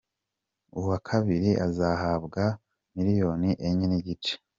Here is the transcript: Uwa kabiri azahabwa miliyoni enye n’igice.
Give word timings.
Uwa 0.79 0.97
kabiri 1.07 1.51
azahabwa 1.65 2.43
miliyoni 2.95 3.49
enye 3.67 3.85
n’igice. 3.91 4.33